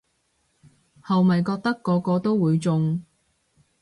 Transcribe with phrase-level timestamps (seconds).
[0.99, 3.03] 後咪覺得個個都會中